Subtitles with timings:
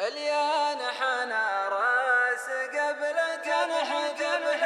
[0.00, 3.88] اليان حنا راس قبل جنح
[4.18, 4.60] جنح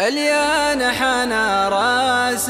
[0.00, 1.68] اليان حنا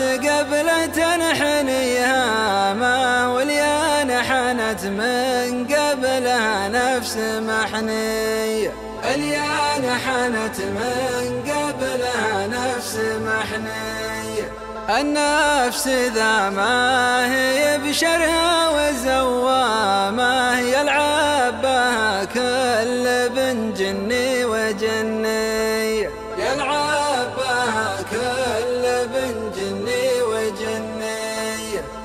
[0.01, 8.73] قبل تنحنيها ما واليان حنت من قبلها نفس محنية
[9.05, 23.29] اليان حنت من قبلها نفس محنية النفس ذا ما هي بشرها وزوامة يلعب بها كل
[23.29, 26.01] بن جني وجني
[26.39, 31.59] يلعب بها كل بن جني وجني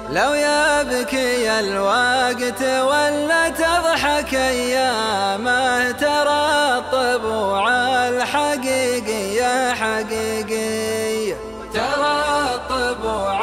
[0.09, 7.69] لو يبكي الوقت ولا تضحك ايامه ترى الطبوع
[8.09, 11.02] الحقيقية حقيقية
[12.73, 13.39] ترى الطبوع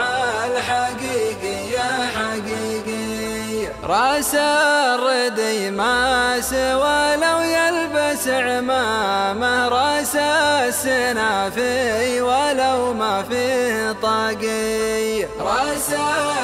[0.47, 1.79] الحقيقية
[2.16, 9.69] حقيقية رأس الردي ما سوى لو يلبس عمامة.
[9.69, 15.91] رأس السنافي ولو ما فيه طاقية رأس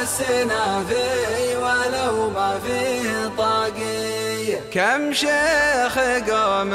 [0.03, 5.99] السنافي ولو ما فيه طاقية كم شيخ
[6.31, 6.69] قوم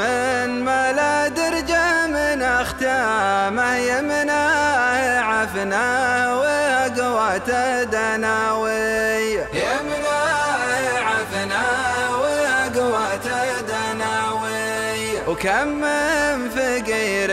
[0.64, 3.76] ما درجة من أختامه.
[3.76, 4.51] يمناه
[5.52, 9.32] عفناه وقوة دناوي.
[9.34, 13.26] يمناه عفناه وقوة
[13.68, 15.20] دناوي.
[15.28, 17.30] وكم من فقير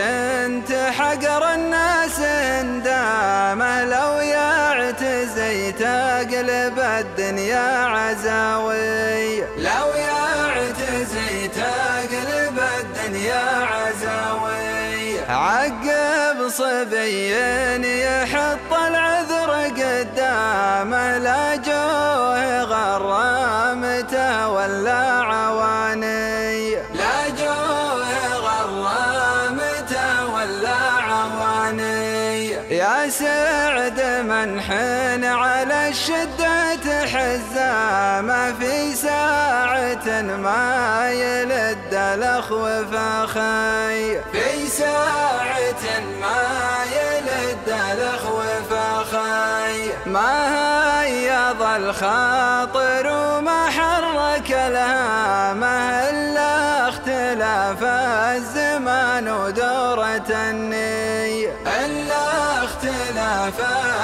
[0.68, 9.09] تحقر الناس اندامه لو يعتزي تقلب الدنيا عزاوي.
[15.30, 17.30] عقب صبي
[18.02, 26.74] يحط العذر قدامه لا جوه غرامته ولا عواني.
[26.74, 32.50] لا جوه غرامته ولا عواني.
[32.70, 39.69] يا سعد من حن على الشدة حزامه في ساعة
[40.08, 45.84] ما يلد الأخو فخي في ساعة
[46.20, 48.40] ما يلد الأخو
[48.70, 57.82] فخي ما هيض الخاطر وما حرك الهامه إلا اختلاف
[58.36, 63.60] الزمان ودورة النية إلا اختلاف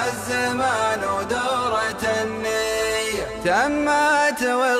[0.06, 4.15] الزمان ودورة النية تمت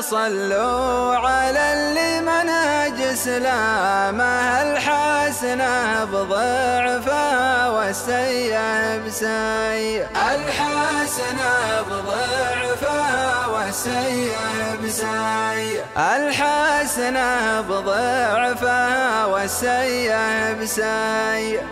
[0.01, 19.27] صلوا على اللي منهج سلامه الحسنه بضعفه والسيئه بسيئه الحسنه بضعفه والسيئه بسيئه الحسنه بضعفه
[19.27, 21.63] والسيئه بسيئه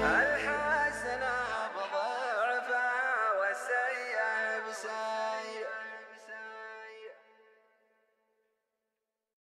[3.54, 5.23] السيئة بسيئة